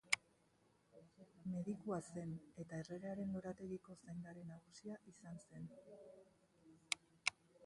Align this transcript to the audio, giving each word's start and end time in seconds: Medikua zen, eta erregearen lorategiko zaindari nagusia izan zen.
Medikua 1.51 1.99
zen, 2.13 2.33
eta 2.65 2.79
erregearen 2.85 3.37
lorategiko 3.37 3.99
zaindari 4.07 4.47
nagusia 4.51 4.99
izan 5.15 5.39
zen. 5.47 5.71